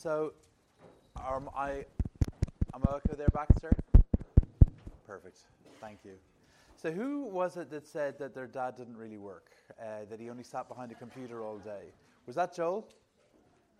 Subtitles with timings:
[0.00, 0.32] So,
[1.16, 1.84] um, I,
[2.72, 3.72] am I okay there, back, sir?
[5.04, 5.38] Perfect.
[5.80, 6.12] Thank you.
[6.76, 9.50] So, who was it that said that their dad didn't really work?
[9.82, 11.90] Uh, that he only sat behind a computer all day?
[12.26, 12.86] Was that Joel?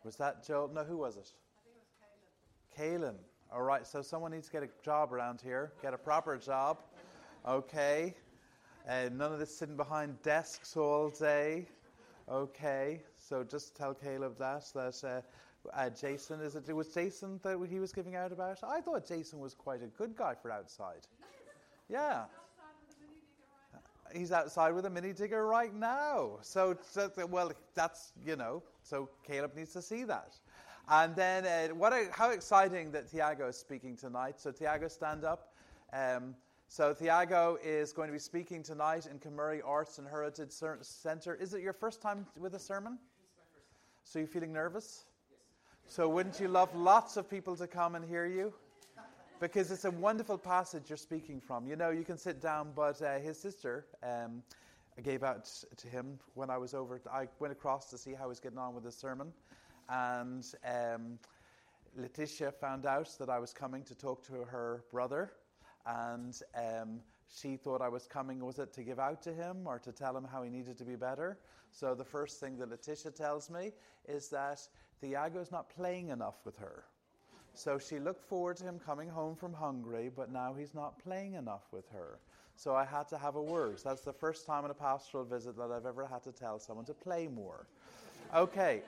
[0.02, 0.72] Was that Joel?
[0.74, 1.30] No, who was it?
[2.02, 3.18] I think it was Kaylin.
[3.52, 3.86] All right.
[3.86, 5.70] So, someone needs to get a job around here.
[5.82, 6.78] Get a proper job.
[7.46, 8.16] Okay.
[8.88, 11.68] Uh, none of this sitting behind desks all day.
[12.28, 13.04] Okay.
[13.18, 15.04] So, just tell Caleb that that.
[15.04, 15.20] Uh,
[15.72, 18.58] uh, Jason, is it, it was Jason that he was giving out about?
[18.62, 21.06] I thought Jason was quite a good guy for outside.
[21.90, 22.24] Yeah.
[24.14, 26.38] He's outside with a mini digger right now.
[26.42, 30.34] So, so well, that's, you know, so Caleb needs to see that.
[30.90, 34.40] And then, uh, what a, how exciting that Tiago is speaking tonight.
[34.40, 35.52] So, Tiago, stand up.
[35.92, 36.34] Um,
[36.68, 41.34] so, Tiago is going to be speaking tonight in Camurray Arts and Heritage Centre.
[41.34, 42.98] Is it your first time with a sermon?
[44.04, 45.04] So, you're feeling nervous?
[45.90, 48.52] So, wouldn't you love lots of people to come and hear you?
[49.40, 51.66] Because it's a wonderful passage you're speaking from.
[51.66, 54.42] You know, you can sit down, but uh, his sister um,
[55.02, 57.00] gave out to him when I was over.
[57.10, 59.32] I went across to see how he was getting on with his sermon.
[59.88, 61.18] And um,
[61.96, 65.32] Letitia found out that I was coming to talk to her brother.
[65.86, 67.00] And um,
[67.34, 70.14] she thought I was coming, was it to give out to him or to tell
[70.14, 71.38] him how he needed to be better?
[71.70, 73.72] So the first thing that Letitia tells me
[74.06, 74.60] is that
[75.02, 76.84] is not playing enough with her.
[77.54, 81.34] So she looked forward to him coming home from Hungary, but now he's not playing
[81.34, 82.18] enough with her.
[82.54, 83.80] So I had to have a word.
[83.80, 86.58] So that's the first time in a pastoral visit that I've ever had to tell
[86.58, 87.66] someone to play more.
[88.34, 88.82] Okay,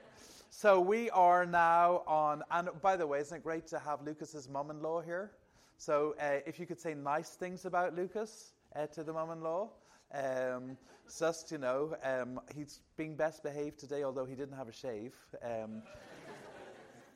[0.51, 4.49] so we are now on, and by the way, isn't it great to have Lucas's
[4.49, 5.31] mum in law here?
[5.79, 9.41] So uh, if you could say nice things about Lucas uh, to the mum in
[9.41, 9.71] law.
[10.13, 10.77] Um,
[11.19, 15.15] just, you know, um, he's being best behaved today, although he didn't have a shave.
[15.43, 15.83] Um,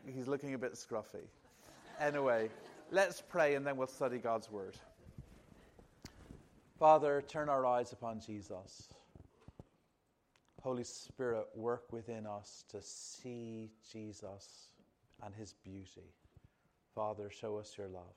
[0.07, 1.27] he's looking a bit scruffy.
[2.01, 2.51] Anyway,
[2.91, 4.77] let's pray and then we'll study God's word.
[6.79, 8.89] Father, turn our eyes upon Jesus.
[10.61, 14.69] Holy Spirit, work within us to see Jesus
[15.23, 16.15] and his beauty.
[16.95, 18.17] Father, show us your love.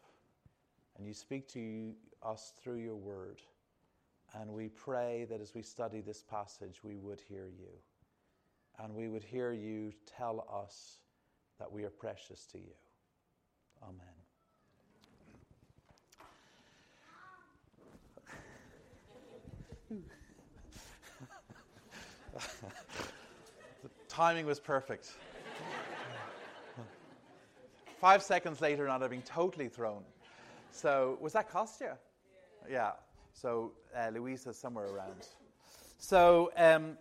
[0.97, 3.41] And you speak to us through your word.
[4.33, 7.69] And we pray that as we study this passage, we would hear you.
[8.79, 10.99] And we would hear you tell us
[11.59, 12.73] that we are precious to you.
[13.83, 13.97] Amen.
[23.83, 25.11] the timing was perfect.
[27.99, 30.03] Five seconds later, and I've having totally thrown.
[30.71, 31.97] So, was that Kostya?
[32.69, 32.91] Yeah.
[33.39, 35.27] So uh, Louisa's somewhere around.
[35.99, 36.97] So um,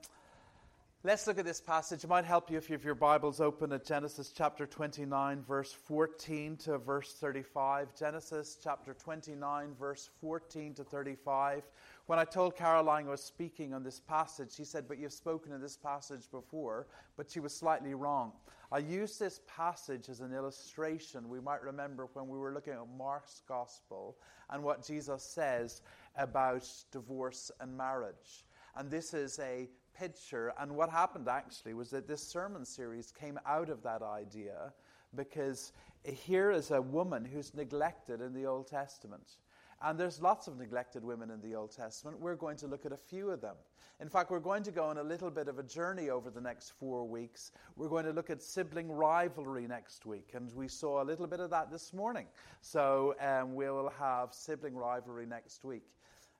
[1.06, 2.02] let's look at this passage.
[2.02, 5.72] It might help you if you have your Bibles open at Genesis chapter 29, verse
[5.72, 7.94] 14 to verse 35.
[7.96, 11.62] Genesis chapter 29, verse 14 to 35.
[12.06, 15.52] When I told Caroline I was speaking on this passage, she said, But you've spoken
[15.52, 18.32] in this passage before, but she was slightly wrong.
[18.72, 21.28] I used this passage as an illustration.
[21.28, 24.16] We might remember when we were looking at Mark's gospel
[24.50, 25.82] and what Jesus says
[26.16, 28.44] about divorce and marriage.
[28.76, 30.52] And this is a picture.
[30.58, 34.72] And what happened actually was that this sermon series came out of that idea
[35.14, 35.72] because
[36.04, 39.38] here is a woman who's neglected in the Old Testament.
[39.82, 42.18] And there's lots of neglected women in the Old Testament.
[42.18, 43.56] We're going to look at a few of them.
[44.00, 46.40] In fact, we're going to go on a little bit of a journey over the
[46.40, 47.52] next four weeks.
[47.76, 51.40] We're going to look at sibling rivalry next week, and we saw a little bit
[51.40, 52.26] of that this morning.
[52.60, 55.84] So um, we will have sibling rivalry next week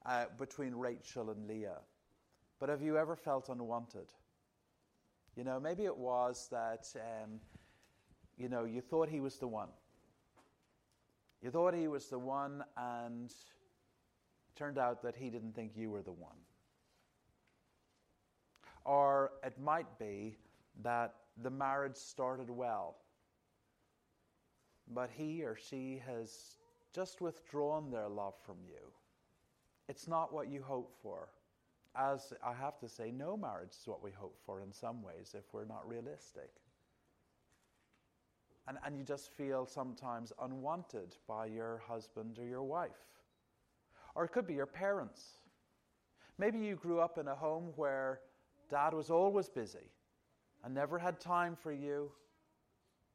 [0.05, 1.79] uh, between Rachel and Leah.
[2.59, 4.13] But have you ever felt unwanted?
[5.37, 7.41] You know, maybe it was that, um,
[8.39, 9.69] you know, you thought he was the one.
[11.43, 13.33] You thought he was the one, and
[14.57, 16.39] turned out that he didn't think you were the one.
[18.85, 20.39] Or it might be
[20.83, 22.97] that the marriage started well,
[24.95, 26.57] but he or she has
[26.95, 28.93] just withdrawn their love from you.
[29.89, 31.29] It's not what you hope for.
[31.99, 35.35] As I have to say, no marriage is what we hope for in some ways
[35.37, 36.51] if we're not realistic.
[38.69, 42.91] And, and you just feel sometimes unwanted by your husband or your wife.
[44.15, 45.39] Or it could be your parents.
[46.39, 48.21] Maybe you grew up in a home where
[48.69, 49.91] dad was always busy
[50.65, 52.11] and never had time for you,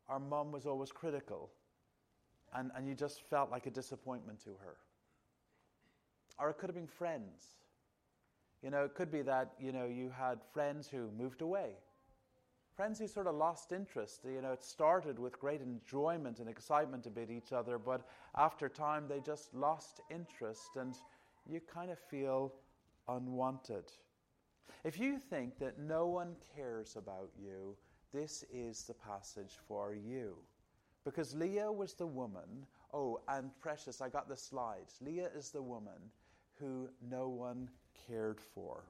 [0.08, 1.52] or mum was always critical,
[2.54, 4.78] and, and you just felt like a disappointment to her.
[6.40, 7.44] Or it could have been friends.
[8.64, 11.72] You know, it could be that, you know, you had friends who moved away
[12.82, 14.22] friends who sort of lost interest.
[14.26, 19.06] You know, it started with great enjoyment and excitement about each other, but after time
[19.08, 20.96] they just lost interest and
[21.48, 22.54] you kind of feel
[23.08, 23.92] unwanted.
[24.84, 27.76] If you think that no one cares about you,
[28.12, 30.36] this is the passage for you.
[31.06, 34.98] Because Leah was the woman, oh, and precious, I got the slides.
[35.02, 36.10] Leah is the woman
[36.56, 37.70] who no one
[38.08, 38.84] cared for.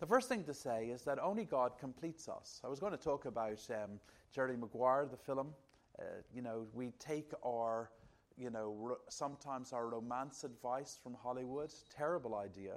[0.00, 2.60] The first thing to say is that only God completes us.
[2.64, 4.00] I was going to talk about um,
[4.34, 5.54] Jerry Maguire, the film.
[5.98, 6.02] Uh,
[6.34, 7.90] you know, we take our,
[8.36, 11.72] you know, ro- sometimes our romance advice from Hollywood.
[11.96, 12.74] Terrible idea.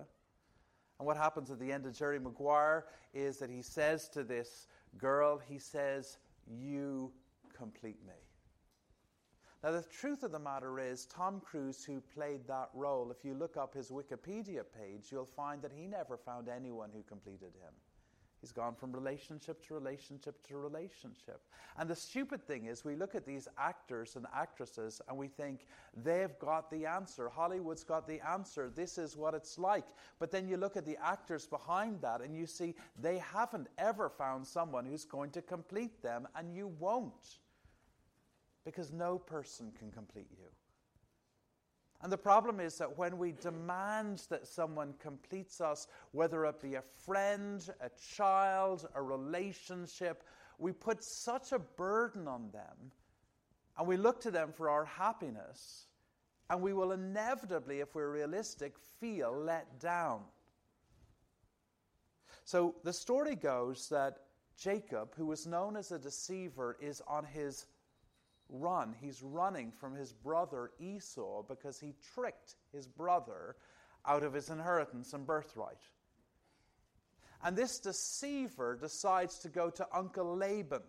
[0.99, 4.67] And what happens at the end of Jerry Maguire is that he says to this
[4.97, 6.17] girl, he says,
[6.47, 7.11] You
[7.55, 8.13] complete me.
[9.63, 13.33] Now, the truth of the matter is, Tom Cruise, who played that role, if you
[13.33, 17.73] look up his Wikipedia page, you'll find that he never found anyone who completed him.
[18.39, 21.41] He's gone from relationship to relationship to relationship.
[21.77, 25.65] And the stupid thing is, we look at these actors and actresses and we think
[26.03, 27.29] they've got the answer.
[27.29, 28.69] Hollywood's got the answer.
[28.69, 29.87] This is what it's like.
[30.19, 34.07] But then you look at the actors behind that and you see they haven't ever
[34.07, 37.39] found someone who's going to complete them, and you won't
[38.67, 40.43] because no person can complete you.
[42.01, 46.75] And the problem is that when we demand that someone completes us, whether it be
[46.75, 50.21] a friend, a child, a relationship,
[50.59, 52.91] we put such a burden on them
[53.77, 55.87] and we look to them for our happiness,
[56.49, 60.23] and we will inevitably, if we're realistic, feel let down.
[62.43, 64.17] So the story goes that
[64.57, 67.65] Jacob, who was known as a deceiver, is on his
[68.49, 68.95] run.
[68.99, 73.55] He's running from his brother Esau because he tricked his brother
[74.05, 75.81] out of his inheritance and birthright.
[77.43, 80.81] And this deceiver decides to go to Uncle Laban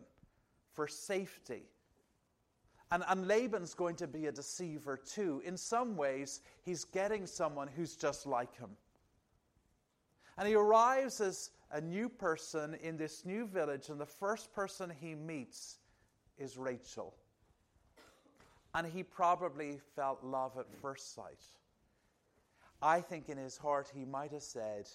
[0.73, 1.65] for safety.
[2.91, 5.43] And, and Laban's going to be a deceiver too.
[5.45, 8.71] In some ways, he's getting someone who's just like him.
[10.39, 14.91] And he arrives as a new person in this new village, and the first person
[15.01, 15.79] he meets
[16.39, 17.15] is Rachel
[18.79, 21.43] and he probably felt love at first sight.
[22.81, 24.89] I think in his heart he might have said,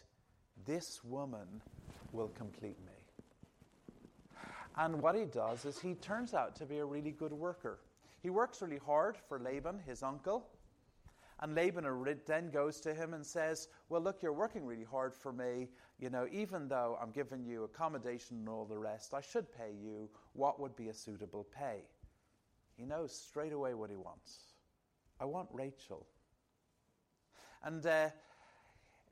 [0.66, 1.62] This woman
[2.14, 2.94] will complete me.
[4.78, 7.80] And what he does is he turns out to be a really good worker.
[8.22, 10.48] He works really hard for Laban, his uncle.
[11.42, 11.86] And Laban
[12.26, 15.68] then goes to him and says, Well, look, you're working really hard for me.
[16.00, 19.74] You know, even though I'm giving you accommodation and all the rest, I should pay
[19.84, 21.82] you what would be a suitable pay.
[22.76, 24.54] He knows straight away what he wants.
[25.20, 26.08] I want Rachel.
[27.64, 28.10] And uh,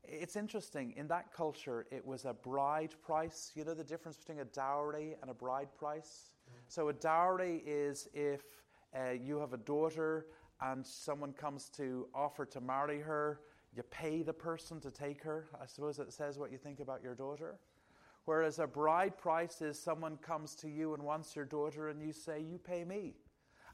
[0.03, 3.51] it's interesting, in that culture, it was a bride price.
[3.55, 6.31] You know the difference between a dowry and a bride price?
[6.49, 6.57] Mm-hmm.
[6.67, 8.41] So, a dowry is if
[8.95, 10.25] uh, you have a daughter
[10.61, 13.41] and someone comes to offer to marry her,
[13.75, 15.47] you pay the person to take her.
[15.61, 17.59] I suppose it says what you think about your daughter.
[18.25, 22.11] Whereas a bride price is someone comes to you and wants your daughter, and you
[22.11, 23.15] say, You pay me.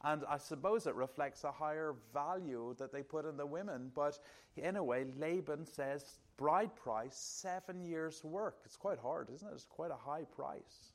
[0.04, 3.92] And I suppose it reflects a higher value that they put in the women.
[3.96, 4.20] But
[4.56, 8.60] in a way, Laban says bride price, seven years' work.
[8.66, 9.54] It's quite hard, isn't it?
[9.54, 10.92] It's quite a high price.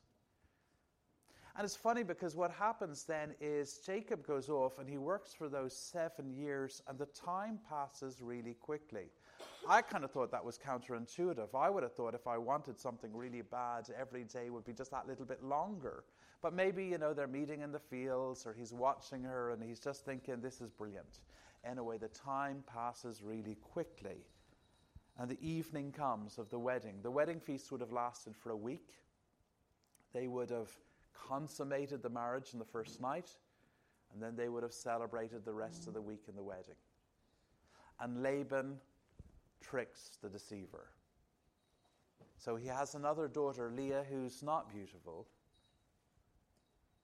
[1.55, 5.49] And it's funny because what happens then is Jacob goes off and he works for
[5.49, 9.11] those seven years, and the time passes really quickly.
[9.69, 11.53] I kind of thought that was counterintuitive.
[11.53, 14.89] I would have thought if I wanted something really bad, every day would be just
[14.91, 16.05] that little bit longer.
[16.43, 19.79] But maybe, you know, they're meeting in the fields or he's watching her and he's
[19.79, 21.21] just thinking, this is brilliant.
[21.63, 24.25] Anyway, the time passes really quickly.
[25.17, 26.95] And the evening comes of the wedding.
[27.01, 28.89] The wedding feast would have lasted for a week.
[30.13, 30.69] They would have
[31.13, 33.29] consummated the marriage in the first night,
[34.11, 36.75] and then they would have celebrated the rest of the week in the wedding.
[38.01, 38.79] And Laban
[39.61, 40.89] tricks the deceiver.
[42.37, 45.27] So he has another daughter, Leah, who's not beautiful.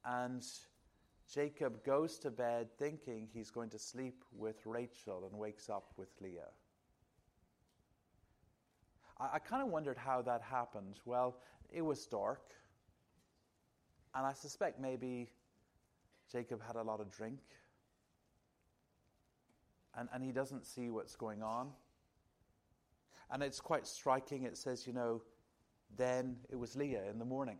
[0.06, 0.46] And
[1.32, 6.10] Jacob goes to bed thinking he's going to sleep with Rachel and wakes up with
[6.22, 6.50] Leah.
[9.20, 11.00] I, I kind of wondered how that happened.
[11.06, 11.38] Well,
[11.72, 12.52] it was dark.
[14.16, 15.30] And I suspect maybe
[16.32, 17.40] Jacob had a lot of drink.
[19.96, 21.70] And, and he doesn't see what's going on.
[23.32, 24.44] And it's quite striking.
[24.44, 25.22] It says, you know,
[25.96, 27.58] then it was Leah in the morning.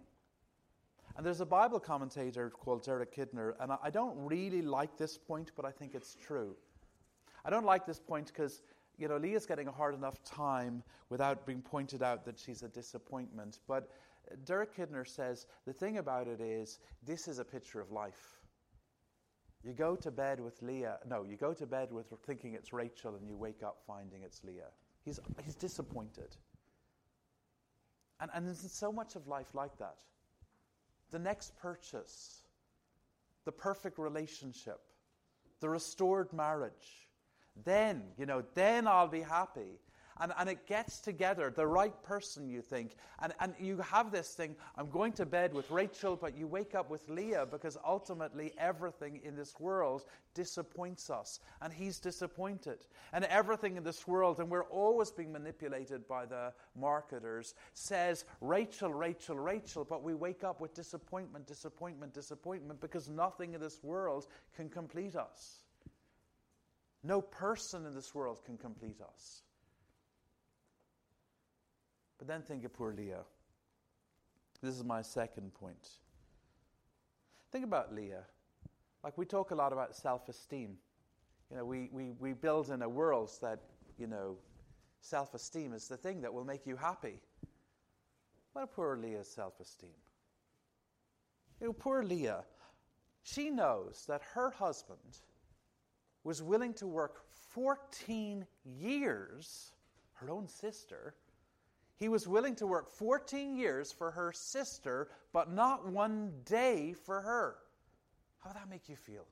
[1.16, 5.52] And there's a Bible commentator called Derek Kidner, and I don't really like this point,
[5.56, 6.56] but I think it's true.
[7.44, 8.62] I don't like this point because,
[8.98, 12.70] you know, Leah's getting a hard enough time without being pointed out that she's a
[12.70, 13.60] disappointment.
[13.68, 13.90] But
[14.46, 18.40] Derek Kidner says the thing about it is this is a picture of life.
[19.64, 21.00] You go to bed with Leah.
[21.08, 24.42] No, you go to bed with thinking it's Rachel, and you wake up finding it's
[24.44, 24.72] Leah.
[25.04, 26.36] He's, he's disappointed.
[28.22, 29.96] And, and there's so much of life like that.
[31.12, 32.44] The next purchase,
[33.46, 34.80] the perfect relationship,
[35.60, 37.08] the restored marriage.
[37.64, 39.80] Then, you know, then I'll be happy
[40.20, 42.96] and, and it gets together, the right person, you think.
[43.22, 46.76] And, and you have this thing I'm going to bed with Rachel, but you wake
[46.76, 51.40] up with Leah because ultimately everything in this world disappoints us.
[51.62, 52.86] And he's disappointed.
[53.14, 58.94] And everything in this world, and we're always being manipulated by the marketers, says Rachel,
[58.94, 64.28] Rachel, Rachel, but we wake up with disappointment, disappointment, disappointment because nothing in this world
[64.56, 65.64] can complete us.
[67.04, 69.44] No person in this world can complete us.
[72.20, 73.24] But then think of poor Leah.
[74.62, 75.88] This is my second point.
[77.52, 78.26] Think about Leah.
[79.04, 80.78] Like we talk a lot about self esteem.
[81.50, 83.60] You know, we, we, we build in a world that,
[83.98, 84.38] you know,
[85.00, 87.20] self esteem is the thing that will make you happy.
[88.52, 89.90] What a poor Leah's self esteem?
[91.62, 92.44] You know, poor Leah,
[93.24, 95.20] she knows that her husband
[96.24, 97.24] was willing to work
[97.54, 99.72] 14 years,
[100.14, 101.16] her own sister,
[102.00, 107.22] he was willing to work 14 years for her sister, but not one day for
[107.22, 107.58] her.
[108.40, 109.28] How would that make you feel?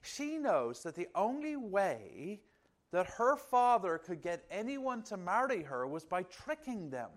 [0.00, 2.40] She knows that the only way
[2.90, 7.10] that her father could get anyone to marry her was by tricking them.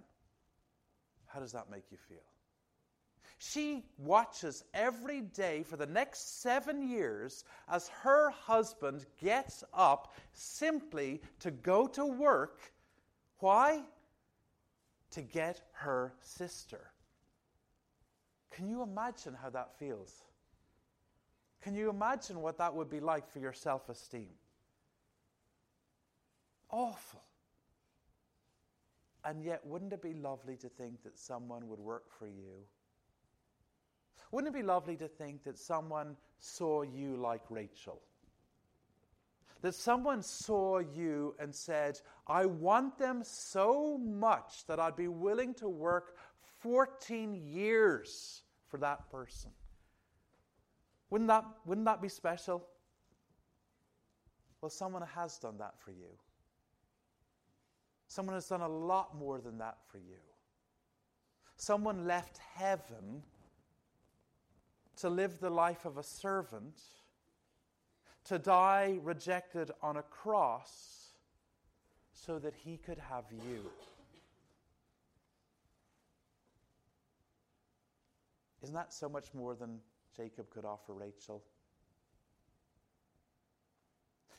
[1.28, 2.18] How does that make you feel?
[3.38, 11.22] She watches every day for the next seven years as her husband gets up simply
[11.40, 12.74] to go to work
[13.42, 13.82] why?
[15.12, 16.92] To get her sister.
[18.52, 20.14] Can you imagine how that feels?
[21.62, 24.30] Can you imagine what that would be like for your self esteem?
[26.70, 27.22] Awful.
[29.24, 32.66] And yet, wouldn't it be lovely to think that someone would work for you?
[34.32, 38.02] Wouldn't it be lovely to think that someone saw you like Rachel?
[39.62, 45.54] That someone saw you and said, I want them so much that I'd be willing
[45.56, 46.18] to work
[46.60, 49.52] 14 years for that person.
[51.10, 52.66] Wouldn't that, wouldn't that be special?
[54.62, 56.18] Well, someone has done that for you.
[58.08, 60.20] Someone has done a lot more than that for you.
[61.56, 63.24] Someone left heaven
[64.98, 66.80] to live the life of a servant
[68.26, 71.14] to die rejected on a cross
[72.14, 73.70] so that he could have you.
[78.62, 79.80] Isn't that so much more than
[80.16, 81.44] Jacob could offer Rachel?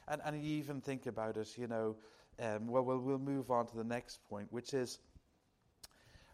[0.09, 1.97] And, and you even think about it, you know,
[2.41, 4.99] um, well, well, we'll move on to the next point, which is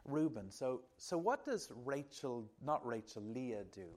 [0.05, 0.50] Reuben.
[0.50, 3.88] So, so what does Rachel, not Rachel, Leah do?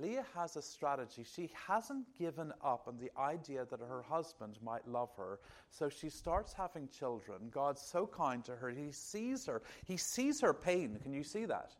[0.00, 1.24] Leah has a strategy.
[1.24, 5.40] She hasn't given up on the idea that her husband might love her.
[5.70, 7.48] So she starts having children.
[7.50, 8.70] God's so kind to her.
[8.70, 9.62] He sees her.
[9.86, 10.98] He sees her pain.
[11.02, 11.72] Can you see that?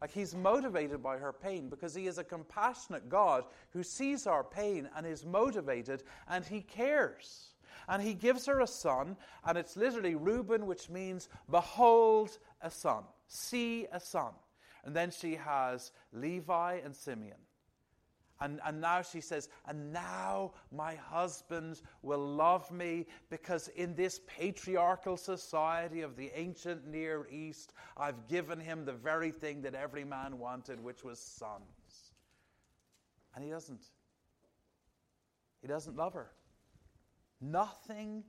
[0.00, 4.42] Like he's motivated by her pain because he is a compassionate God who sees our
[4.42, 7.50] pain and is motivated and he cares.
[7.88, 12.30] And he gives her a son, and it's literally Reuben, which means behold
[12.62, 14.32] a son, see a son.
[14.84, 17.36] And then she has Levi and Simeon.
[18.40, 24.20] And, and now she says, and now my husband will love me because in this
[24.26, 30.04] patriarchal society of the ancient Near East, I've given him the very thing that every
[30.04, 32.12] man wanted, which was sons.
[33.34, 33.84] And he doesn't.
[35.60, 36.30] He doesn't love her.
[37.42, 38.24] Nothing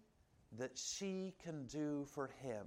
[0.58, 2.66] that she can do for him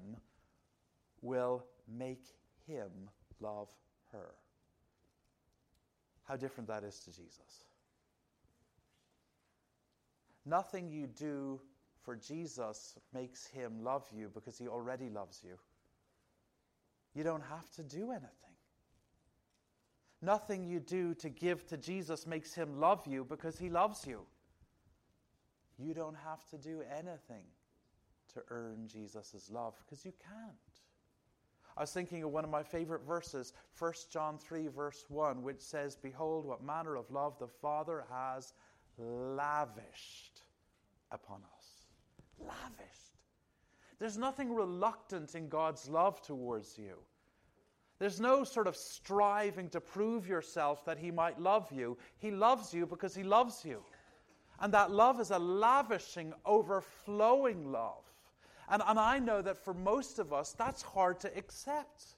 [1.20, 2.24] will make
[2.66, 3.10] him
[3.40, 3.68] love
[4.12, 4.34] her
[6.24, 7.64] how different that is to Jesus.
[10.46, 11.60] Nothing you do
[12.02, 15.56] for Jesus makes him love you because he already loves you.
[17.14, 18.30] You don't have to do anything.
[20.20, 24.20] Nothing you do to give to Jesus makes him love you because he loves you.
[25.78, 27.44] You don't have to do anything
[28.34, 30.73] to earn Jesus' love because you can't.
[31.76, 35.60] I was thinking of one of my favorite verses, 1 John 3, verse 1, which
[35.60, 38.54] says, Behold, what manner of love the Father has
[38.96, 40.42] lavished
[41.10, 41.66] upon us.
[42.38, 43.18] Lavished.
[43.98, 46.94] There's nothing reluctant in God's love towards you.
[47.98, 51.96] There's no sort of striving to prove yourself that He might love you.
[52.18, 53.82] He loves you because He loves you.
[54.60, 58.04] And that love is a lavishing, overflowing love.
[58.68, 62.16] And, and I know that for most of us, that's hard to accept.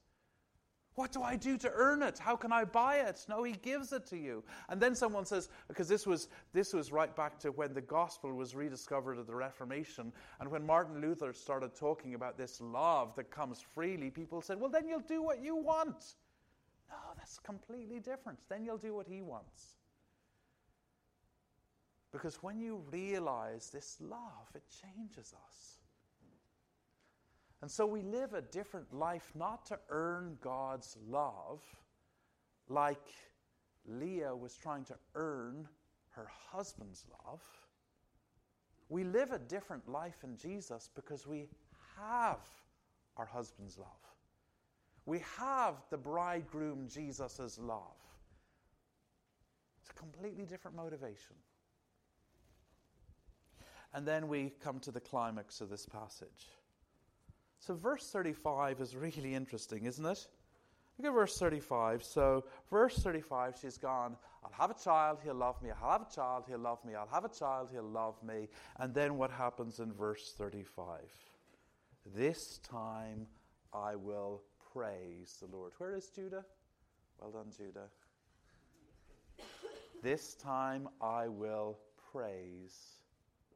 [0.94, 2.18] What do I do to earn it?
[2.18, 3.26] How can I buy it?
[3.28, 4.42] No, he gives it to you.
[4.70, 8.32] And then someone says, because this was, this was right back to when the gospel
[8.32, 10.10] was rediscovered at the Reformation,
[10.40, 14.70] and when Martin Luther started talking about this love that comes freely, people said, well,
[14.70, 16.14] then you'll do what you want.
[16.88, 18.38] No, that's completely different.
[18.48, 19.74] Then you'll do what he wants.
[22.10, 25.76] Because when you realize this love, it changes us.
[27.62, 31.62] And so we live a different life, not to earn God's love,
[32.68, 33.08] like
[33.86, 35.68] Leah was trying to earn
[36.10, 37.40] her husband's love.
[38.88, 41.48] We live a different life in Jesus because we
[41.96, 42.40] have
[43.16, 43.88] our husband's love.
[45.06, 47.96] We have the bridegroom Jesus' love.
[49.80, 51.36] It's a completely different motivation.
[53.94, 56.48] And then we come to the climax of this passage.
[57.58, 60.26] So, verse 35 is really interesting, isn't it?
[60.98, 62.04] Look at verse 35.
[62.04, 65.70] So, verse 35, she's gone, I'll have a child, he'll love me.
[65.70, 66.94] I'll have a child, he'll love me.
[66.94, 68.48] I'll have a child, he'll love me.
[68.78, 71.00] And then what happens in verse 35?
[72.14, 73.26] This time
[73.74, 75.72] I will praise the Lord.
[75.78, 76.44] Where is Judah?
[77.20, 77.88] Well done, Judah.
[80.02, 81.78] This time I will
[82.12, 83.00] praise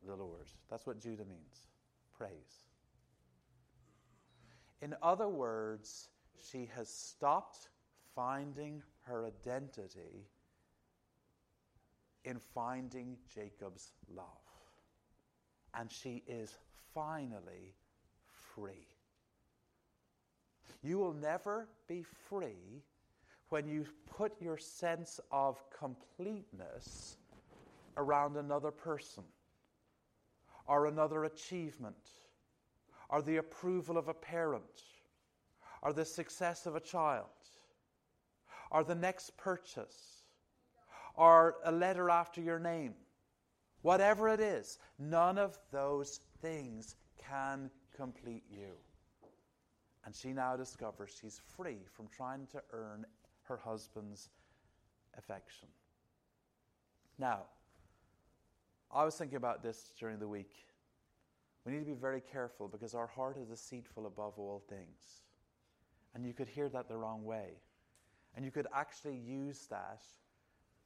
[0.07, 0.49] the Lord.
[0.69, 1.69] That's what Judah means
[2.17, 2.70] praise.
[4.83, 6.09] In other words,
[6.51, 7.69] she has stopped
[8.15, 10.27] finding her identity
[12.25, 14.27] in finding Jacob's love.
[15.75, 16.57] And she is
[16.95, 17.75] finally
[18.55, 18.87] free.
[20.83, 22.83] You will never be free
[23.51, 23.85] when you
[24.17, 27.17] put your sense of completeness
[27.97, 29.25] around another person
[30.67, 31.97] or another achievement
[33.11, 34.83] or the approval of a parent,
[35.83, 37.27] or the success of a child,
[38.71, 40.23] or the next purchase,
[41.17, 42.95] or a letter after your name.
[43.83, 48.73] Whatever it is, none of those things can complete you.
[50.05, 53.05] And she now discovers she's free from trying to earn
[53.43, 54.31] her husband's
[55.19, 55.69] affection.
[57.19, 57.41] Now,
[58.93, 60.53] I was thinking about this during the week.
[61.65, 65.23] We need to be very careful because our heart is deceitful above all things.
[66.15, 67.51] And you could hear that the wrong way.
[68.35, 70.03] And you could actually use that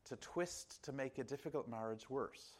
[0.06, 2.56] to twist to make a difficult marriage worse.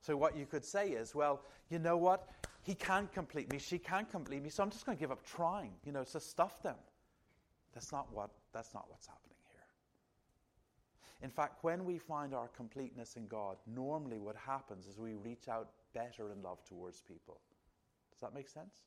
[0.00, 2.28] So, what you could say is, well, you know what?
[2.62, 5.24] He can't complete me, she can't complete me, so I'm just going to give up
[5.24, 6.76] trying, you know, to stuff them.
[7.74, 9.64] That's not, what, that's not what's happening here.
[11.22, 15.48] In fact, when we find our completeness in God, normally what happens is we reach
[15.48, 17.40] out better in love towards people.
[18.12, 18.82] Does that make sense?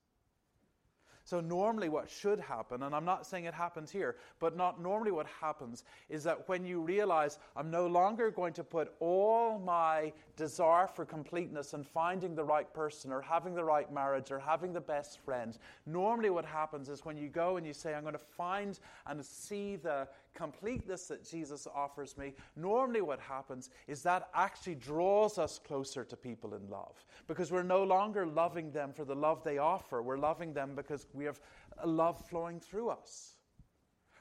[1.25, 5.09] So, normally, what should happen, and I'm not saying it happens here, but not normally
[5.09, 10.13] what happens is that when you realize I'm no longer going to put all my
[10.37, 14.71] desire for completeness and finding the right person or having the right marriage or having
[14.71, 18.13] the best friend, normally what happens is when you go and you say, I'm going
[18.13, 24.29] to find and see the completeness that Jesus offers me, normally what happens is that
[24.35, 29.05] actually draws us closer to people in love because we're no longer loving them for
[29.05, 30.03] the love they offer.
[30.03, 31.39] We're loving them because we have
[31.79, 33.35] a love flowing through us.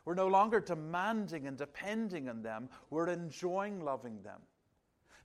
[0.04, 4.40] We're no longer demanding and depending on them, we're enjoying loving them.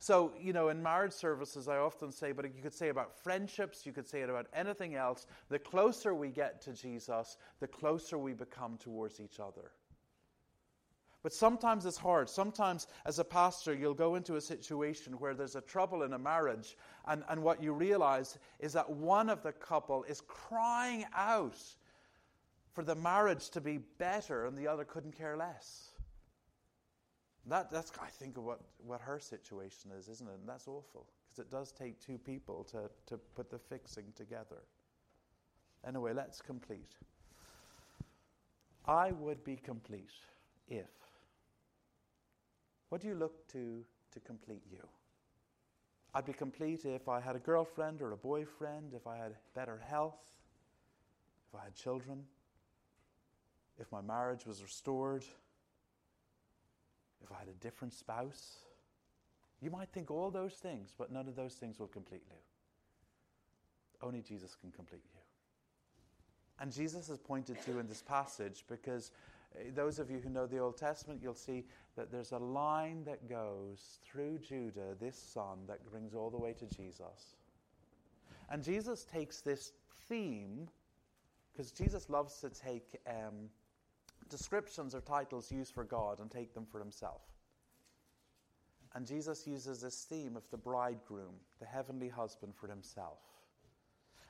[0.02, 3.86] So, you know, in marriage services, I often say, but you could say about friendships,
[3.86, 5.28] you could say it about anything else.
[5.49, 9.71] The closer we get to Jesus, the closer we become towards each other.
[11.22, 12.30] But sometimes it's hard.
[12.30, 16.20] Sometimes, as a pastor, you'll go into a situation where there's a trouble in a
[16.20, 16.78] marriage,
[17.08, 21.58] and, and what you realize is that one of the couple is crying out
[22.72, 25.90] for the marriage to be better, and the other couldn't care less.
[27.48, 30.36] That, that's, I think, what, what her situation is, isn't it?
[30.40, 34.62] And that's awful, because it does take two people to, to put the fixing together.
[35.86, 36.94] Anyway, let's complete.
[38.86, 40.12] I would be complete
[40.70, 40.88] if
[42.89, 44.88] what do you look to to complete you?
[46.13, 49.80] I'd be complete if I had a girlfriend or a boyfriend, if I had better
[49.88, 50.19] health,
[51.47, 52.23] if I had children,
[53.80, 55.23] if my marriage was restored,
[57.23, 58.58] if I had a different spouse.
[59.62, 62.36] You might think all those things, but none of those things will complete you.
[64.02, 65.19] Only Jesus can complete you.
[66.60, 69.12] And Jesus is pointed to in this passage because
[69.76, 73.28] those of you who know the Old Testament, you'll see that there's a line that
[73.28, 77.36] goes through Judah, this son, that brings all the way to Jesus.
[78.50, 79.74] And Jesus takes this
[80.08, 80.70] theme,
[81.52, 83.50] because Jesus loves to take um,
[84.30, 87.22] descriptions or titles used for God and take them for himself.
[88.96, 93.20] And Jesus uses this theme of the bridegroom, the heavenly husband, for himself.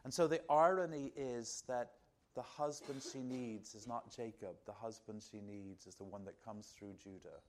[0.04, 1.92] And so the irony is that
[2.36, 6.44] the husband she needs is not Jacob, the husband she needs is the one that
[6.44, 7.42] comes through Judah.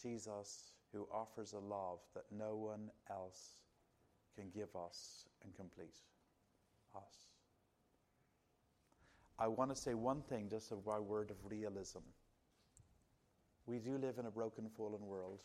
[0.00, 3.54] Jesus, who offers a love that no one else
[4.36, 5.96] can give us and complete
[6.96, 7.28] us.
[9.38, 12.00] I want to say one thing just my word of realism.
[13.66, 15.40] We do live in a broken, fallen world.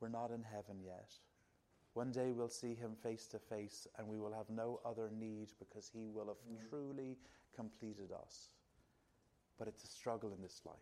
[0.00, 1.10] We're not in heaven yet.
[1.94, 5.52] One day we'll see him face to face and we will have no other need
[5.60, 6.68] because he will have mm.
[6.68, 7.16] truly
[7.54, 8.48] completed us.
[9.58, 10.74] But it's a struggle in this life.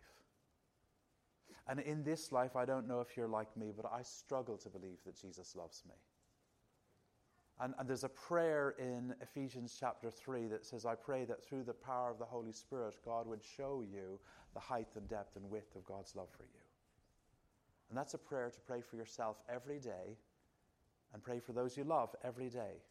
[1.67, 4.69] And in this life, I don't know if you're like me, but I struggle to
[4.69, 5.95] believe that Jesus loves me.
[7.59, 11.63] And, and, there's a prayer in Ephesians chapter 3 that says, I pray that through
[11.63, 14.19] the power of the Holy Spirit, God would show you
[14.55, 16.59] the height and depth and width of God's love for you.
[17.89, 20.17] And that's a prayer to pray for yourself every day
[21.13, 22.81] and pray for those you love every day.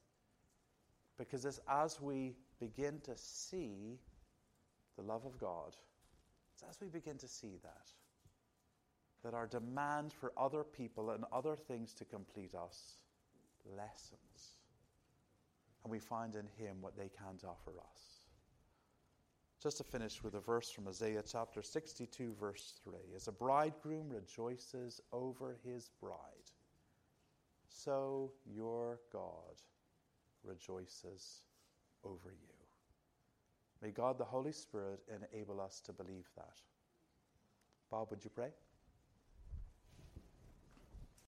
[1.19, 3.99] Because it's as we begin to see
[4.97, 5.77] the love of God,
[6.53, 7.89] it's as we begin to see that,
[9.25, 12.99] that our demand for other people and other things to complete us
[13.77, 14.59] lessens.
[15.85, 18.23] And we find in Him what they can't offer us.
[19.63, 24.09] Just to finish with a verse from Isaiah chapter 62, verse 3 As a bridegroom
[24.09, 26.42] rejoices over his bride,
[27.73, 29.63] so your God
[30.45, 31.43] rejoices
[32.05, 32.55] over you.
[33.81, 36.61] May God the Holy Spirit enable us to believe that.
[37.91, 38.51] Bob, would you pray?